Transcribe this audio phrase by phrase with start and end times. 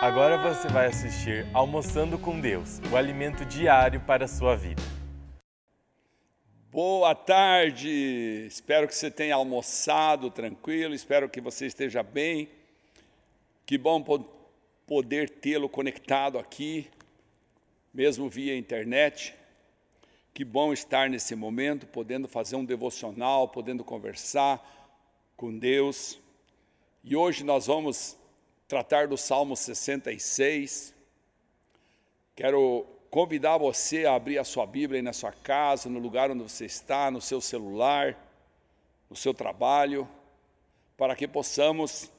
[0.00, 4.80] Agora você vai assistir Almoçando com Deus, o alimento diário para a sua vida.
[6.72, 8.46] Boa tarde!
[8.46, 12.48] Espero que você tenha almoçado tranquilo, espero que você esteja bem.
[13.66, 14.02] Que bom
[14.86, 16.88] poder tê-lo conectado aqui,
[17.92, 19.34] mesmo via internet.
[20.32, 24.66] Que bom estar nesse momento, podendo fazer um devocional, podendo conversar
[25.36, 26.18] com Deus.
[27.04, 28.16] E hoje nós vamos
[28.70, 30.94] tratar do Salmo 66.
[32.36, 36.44] Quero convidar você a abrir a sua Bíblia aí na sua casa, no lugar onde
[36.44, 38.16] você está, no seu celular,
[39.10, 40.08] no seu trabalho,
[40.96, 42.12] para que possamos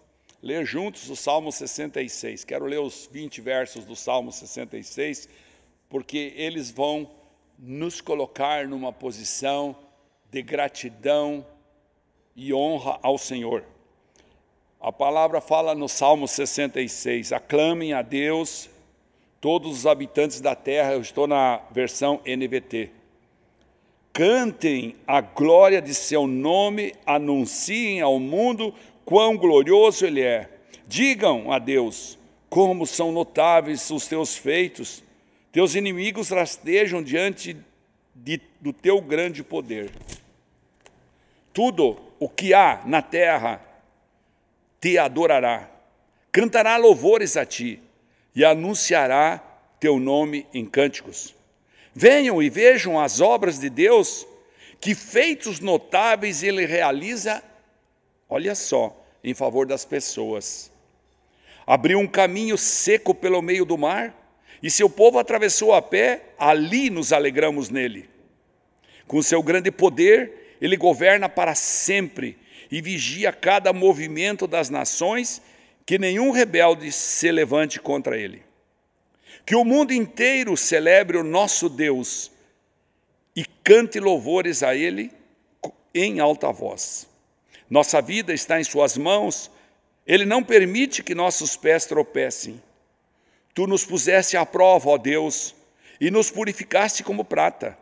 [0.44, 2.44] ler juntos o Salmo 66.
[2.44, 5.30] Quero ler os 20 versos do Salmo 66,
[5.88, 7.10] porque eles vão
[7.58, 9.74] nos colocar numa posição
[10.30, 11.48] de gratidão
[12.36, 13.64] e honra ao Senhor.
[14.82, 18.68] A palavra fala no Salmo 66, aclamem a Deus
[19.40, 22.90] todos os habitantes da terra, eu estou na versão NVT.
[24.12, 28.74] Cantem a glória de seu nome, anunciem ao mundo
[29.06, 30.50] quão glorioso ele é.
[30.88, 32.18] Digam a Deus
[32.50, 35.04] como são notáveis os teus feitos.
[35.52, 37.56] Teus inimigos rastejam diante
[38.16, 39.92] de, do teu grande poder.
[41.54, 43.71] Tudo o que há na terra
[44.82, 45.70] te adorará,
[46.32, 47.80] cantará louvores a ti
[48.36, 49.38] e anunciará
[49.80, 51.36] teu nome em cânticos.
[51.94, 54.26] Venham e vejam as obras de Deus,
[54.80, 57.44] que feitos notáveis ele realiza,
[58.28, 60.72] olha só, em favor das pessoas.
[61.68, 64.18] Abriu um caminho seco pelo meio do mar,
[64.64, 68.10] e seu povo atravessou a pé, ali nos alegramos nele.
[69.08, 72.38] Com seu grande poder, ele governa para sempre
[72.72, 75.42] e vigia cada movimento das nações,
[75.86, 78.44] que nenhum rebelde se levante contra ele.
[79.46, 82.32] Que o mundo inteiro celebre o nosso Deus
[83.36, 85.12] e cante louvores a ele
[85.94, 87.08] em alta voz.
[87.70, 89.52] Nossa vida está em suas mãos,
[90.06, 92.62] ele não permite que nossos pés tropecem.
[93.54, 95.56] Tu nos puseste à prova, ó Deus,
[96.00, 97.78] e nos purificaste como prata.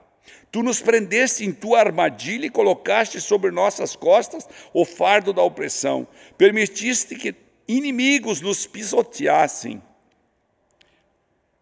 [0.51, 6.07] Tu nos prendeste em tua armadilha e colocaste sobre nossas costas o fardo da opressão.
[6.38, 7.35] Permitiste que
[7.67, 9.81] inimigos nos pisoteassem.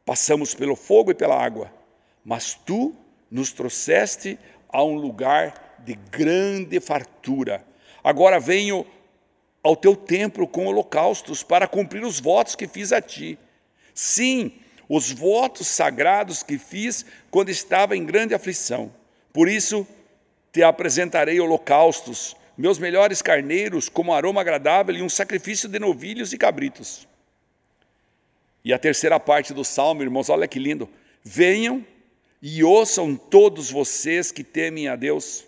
[0.05, 1.71] Passamos pelo fogo e pela água,
[2.23, 2.95] mas tu
[3.29, 4.39] nos trouxeste
[4.69, 7.65] a um lugar de grande fartura.
[8.01, 8.85] Agora venho
[9.61, 13.37] ao teu templo com holocaustos para cumprir os votos que fiz a ti.
[13.93, 14.53] Sim,
[14.89, 18.91] os votos sagrados que fiz quando estava em grande aflição.
[19.33, 19.85] Por isso
[20.51, 26.37] te apresentarei holocaustos, meus melhores carneiros como aroma agradável e um sacrifício de novilhos e
[26.37, 27.07] cabritos.
[28.63, 30.89] E a terceira parte do salmo, irmãos, olha que lindo.
[31.23, 31.85] Venham
[32.41, 35.45] e ouçam todos vocês que temem a Deus,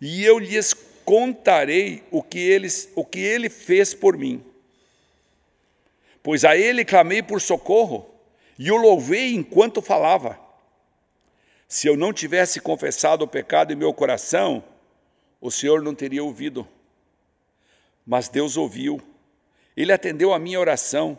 [0.00, 0.72] e eu lhes
[1.04, 4.42] contarei o que, eles, o que ele fez por mim
[6.22, 8.14] pois a ele clamei por socorro
[8.58, 10.38] e o louvei enquanto falava.
[11.68, 14.64] Se eu não tivesse confessado o pecado em meu coração,
[15.40, 16.66] o Senhor não teria ouvido.
[18.04, 19.00] Mas Deus ouviu,
[19.76, 21.18] Ele atendeu a minha oração.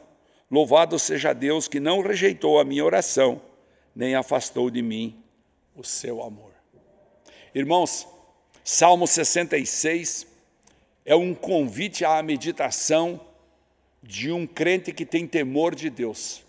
[0.49, 3.39] Louvado seja Deus que não rejeitou a minha oração,
[3.95, 5.23] nem afastou de mim
[5.75, 6.51] o seu amor.
[7.53, 8.07] Irmãos,
[8.63, 10.25] Salmo 66
[11.05, 13.21] é um convite à meditação
[14.01, 16.43] de um crente que tem temor de Deus.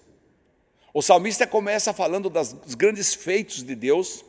[0.93, 4.25] O salmista começa falando das, dos grandes feitos de Deus,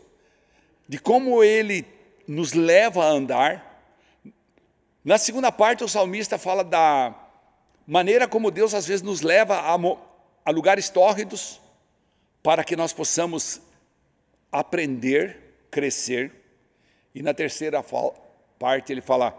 [0.88, 1.86] de como ele
[2.28, 3.84] nos leva a andar.
[5.04, 7.16] Na segunda parte, o salmista fala da
[7.88, 9.76] maneira como Deus às vezes nos leva a,
[10.46, 11.60] a lugares tórridos
[12.44, 13.62] para que nós possamos
[14.52, 16.32] aprender, crescer.
[17.14, 17.84] E na terceira
[18.60, 19.36] parte ele fala: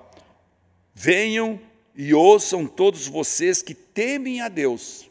[0.93, 1.61] venham
[1.95, 5.11] e ouçam todos vocês que temem a Deus,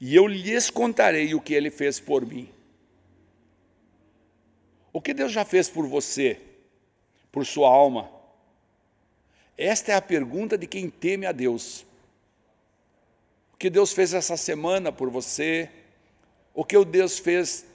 [0.00, 2.48] e eu lhes contarei o que ele fez por mim.
[4.92, 6.40] O que Deus já fez por você,
[7.30, 8.10] por sua alma?
[9.56, 11.84] Esta é a pergunta de quem teme a Deus.
[13.52, 15.68] O que Deus fez essa semana por você?
[16.54, 17.66] O que Deus fez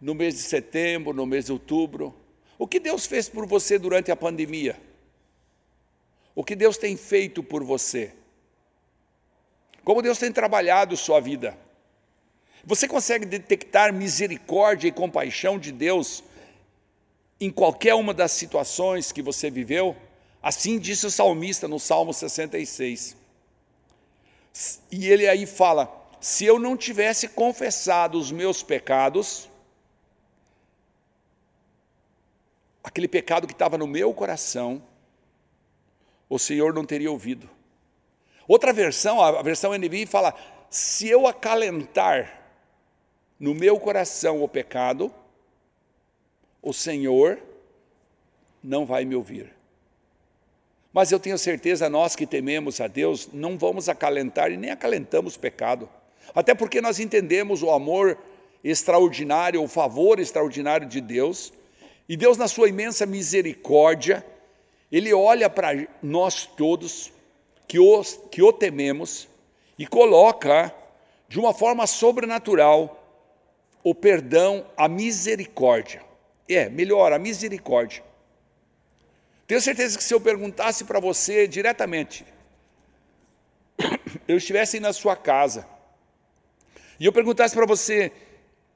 [0.00, 2.14] no mês de setembro, no mês de outubro?
[2.58, 4.78] O que Deus fez por você durante a pandemia?
[6.34, 8.12] O que Deus tem feito por você,
[9.84, 11.56] como Deus tem trabalhado sua vida.
[12.64, 16.22] Você consegue detectar misericórdia e compaixão de Deus
[17.40, 19.96] em qualquer uma das situações que você viveu?
[20.42, 23.16] Assim disse o salmista no Salmo 66.
[24.90, 25.90] E ele aí fala:
[26.20, 29.48] se eu não tivesse confessado os meus pecados,
[32.84, 34.82] aquele pecado que estava no meu coração,
[36.30, 37.50] o Senhor não teria ouvido.
[38.46, 40.32] Outra versão, a versão NVI fala:
[40.70, 42.40] se eu acalentar
[43.38, 45.12] no meu coração o pecado,
[46.62, 47.38] o Senhor
[48.62, 49.52] não vai me ouvir.
[50.92, 55.36] Mas eu tenho certeza, nós que tememos a Deus, não vamos acalentar e nem acalentamos
[55.36, 55.88] pecado.
[56.34, 58.18] Até porque nós entendemos o amor
[58.62, 61.52] extraordinário, o favor extraordinário de Deus.
[62.08, 64.24] E Deus, na sua imensa misericórdia,
[64.90, 65.70] Ele olha para
[66.02, 67.12] nós todos
[67.68, 69.28] que, os, que o tememos
[69.78, 70.74] e coloca
[71.28, 72.96] de uma forma sobrenatural
[73.82, 76.02] o perdão, a misericórdia.
[76.48, 78.02] É, melhor, a misericórdia.
[79.46, 82.24] Tenho certeza que se eu perguntasse para você diretamente,
[84.26, 85.66] eu estivesse na sua casa,
[86.98, 88.12] e eu perguntasse para você,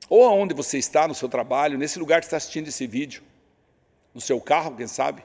[0.08, 3.22] ou aonde você está no seu trabalho, nesse lugar que está assistindo esse vídeo,
[4.14, 5.24] no seu carro, quem sabe,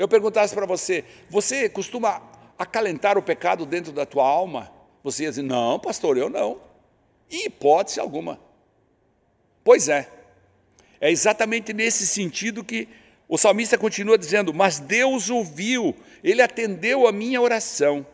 [0.00, 2.22] eu perguntasse para você, você costuma
[2.58, 4.72] acalentar o pecado dentro da tua alma?
[5.04, 6.58] Você ia dizer, não, pastor, eu não.
[7.30, 8.40] Em hipótese alguma.
[9.62, 10.08] Pois é.
[10.98, 12.88] É exatamente nesse sentido que
[13.28, 15.94] o salmista continua dizendo: Mas Deus ouviu,
[16.24, 18.06] Ele atendeu a minha oração.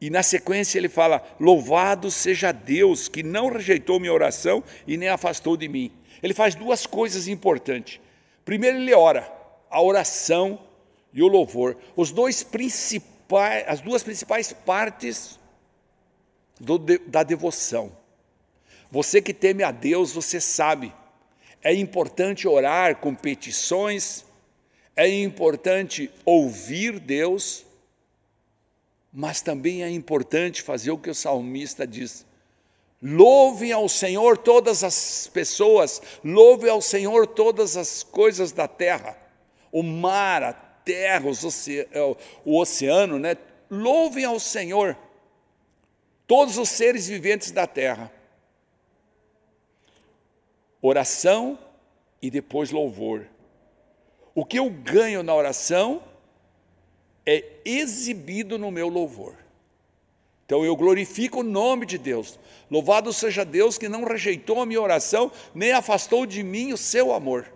[0.00, 5.08] E na sequência ele fala: Louvado seja Deus, que não rejeitou minha oração e nem
[5.08, 5.92] afastou de mim.
[6.22, 8.00] Ele faz duas coisas importantes.
[8.44, 9.30] Primeiro, ele ora,
[9.70, 10.58] a oração
[11.12, 11.76] e o louvor.
[11.96, 15.38] Os dois principais, as duas principais partes
[16.58, 17.92] do, da devoção.
[18.90, 20.92] Você que teme a Deus, você sabe,
[21.62, 24.24] é importante orar com petições,
[24.96, 27.64] é importante ouvir Deus,
[29.12, 32.26] mas também é importante fazer o que o salmista diz.
[33.02, 39.16] Louvem ao Senhor todas as pessoas, louve ao Senhor todas as coisas da terra,
[39.72, 41.30] o mar, a terra,
[41.92, 43.36] é, o oceano, né?
[43.70, 44.98] Louvem ao Senhor
[46.26, 48.12] todos os seres viventes da terra.
[50.82, 51.58] Oração
[52.20, 53.26] e depois louvor.
[54.34, 56.02] O que eu ganho na oração
[57.24, 59.36] é exibido no meu louvor.
[60.50, 62.36] Então eu glorifico o nome de Deus.
[62.68, 67.14] Louvado seja Deus que não rejeitou a minha oração, nem afastou de mim o seu
[67.14, 67.46] amor.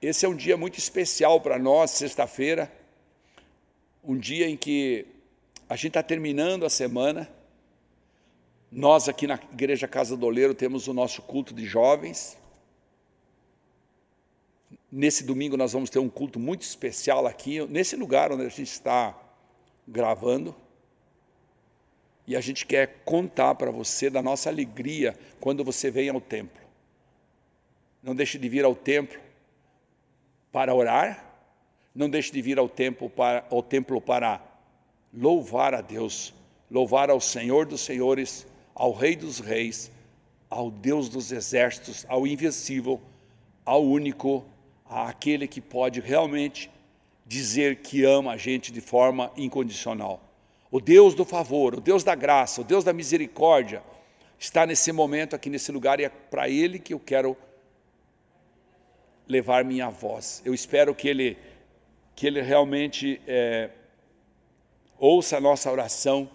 [0.00, 2.72] Esse é um dia muito especial para nós, sexta-feira,
[4.02, 5.06] um dia em que
[5.68, 7.30] a gente está terminando a semana.
[8.72, 12.34] Nós aqui na Igreja Casa do Oleiro temos o nosso culto de jovens.
[14.90, 18.62] Nesse domingo nós vamos ter um culto muito especial aqui, nesse lugar onde a gente
[18.62, 19.18] está
[19.86, 20.54] gravando.
[22.26, 26.62] E a gente quer contar para você da nossa alegria quando você vem ao templo.
[28.02, 29.20] Não deixe de vir ao templo
[30.50, 31.32] para orar,
[31.94, 34.40] não deixe de vir ao templo para, ao templo para
[35.12, 36.34] louvar a Deus,
[36.70, 39.90] louvar ao Senhor dos Senhores, ao Rei dos Reis,
[40.50, 43.00] ao Deus dos exércitos, ao invencível,
[43.64, 44.44] ao único,
[44.84, 46.70] àquele que pode realmente
[47.26, 50.20] dizer que ama a gente de forma incondicional.
[50.70, 53.82] O Deus do favor, o Deus da graça, o Deus da misericórdia,
[54.38, 57.36] está nesse momento aqui nesse lugar e é para Ele que eu quero
[59.26, 60.42] levar minha voz.
[60.44, 61.38] Eu espero que Ele,
[62.14, 63.70] que ele realmente é,
[64.98, 66.28] ouça a nossa oração,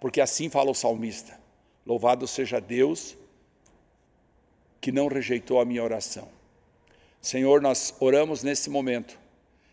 [0.00, 1.38] porque assim fala o salmista.
[1.84, 3.16] Louvado seja Deus
[4.80, 6.35] que não rejeitou a minha oração.
[7.26, 9.18] Senhor, nós oramos nesse momento,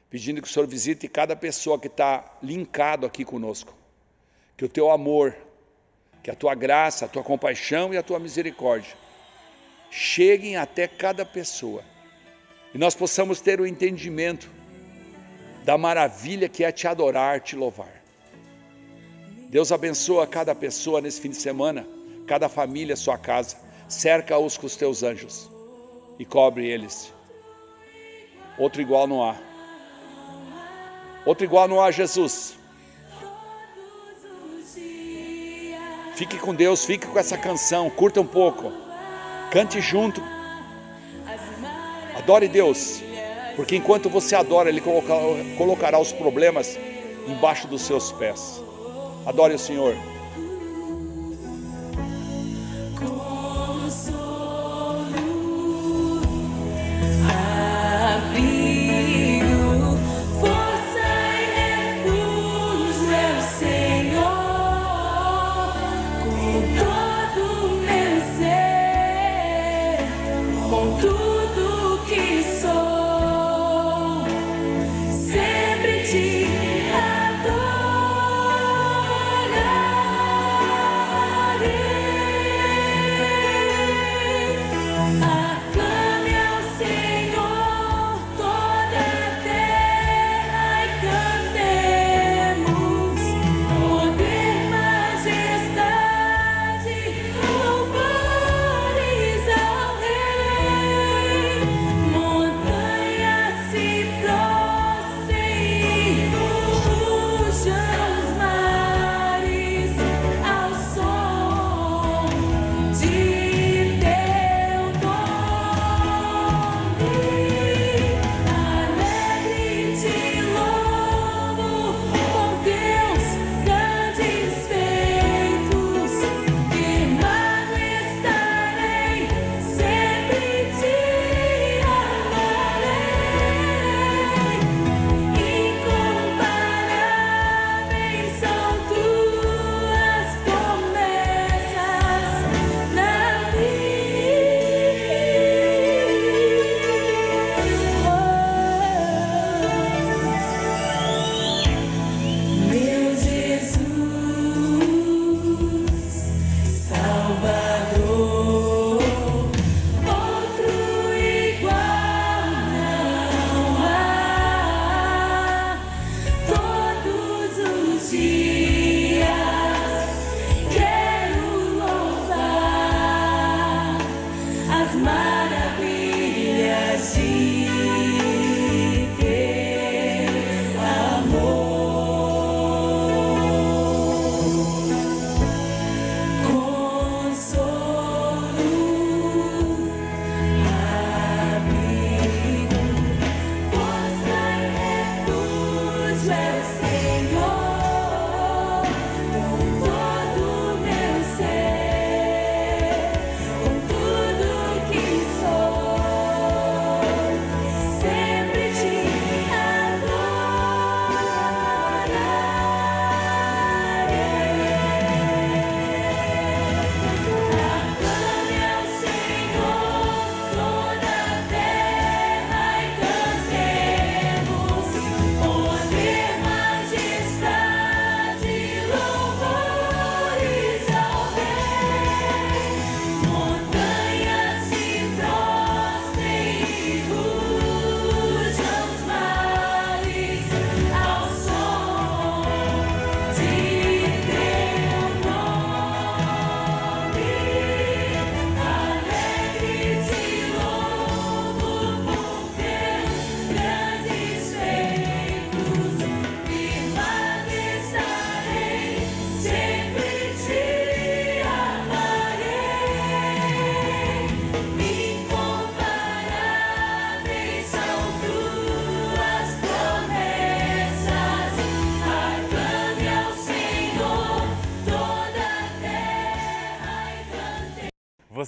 [0.09, 3.75] pedindo que o Senhor visite cada pessoa que está linkado aqui conosco.
[4.57, 5.37] Que o teu amor,
[6.23, 8.95] que a tua graça, a tua compaixão e a tua misericórdia
[9.91, 11.83] cheguem até cada pessoa
[12.73, 14.49] e nós possamos ter o entendimento
[15.63, 18.01] da maravilha que é te adorar, te louvar.
[19.49, 21.85] Deus abençoa cada pessoa nesse fim de semana,
[22.25, 23.57] cada família, sua casa.
[23.87, 25.51] Cerca-os com os teus anjos
[26.17, 27.13] e cobre eles.
[28.57, 29.35] Outro igual não há.
[31.25, 32.57] Outro igual não há, Jesus.
[36.15, 38.71] Fique com Deus, fique com essa canção, curta um pouco.
[39.51, 40.21] Cante junto
[42.23, 43.01] Adore Deus,
[43.55, 44.81] porque enquanto você adora, Ele
[45.57, 46.79] colocará os problemas
[47.27, 48.63] embaixo dos seus pés.
[49.25, 49.93] Adore o Senhor.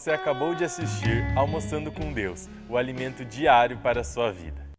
[0.06, 4.75] Você acabou de assistir Almoçando com Deus, o alimento diário para a sua vida.